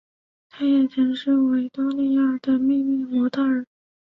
[0.49, 3.67] 她也曾经是维多利亚的秘密的模特儿。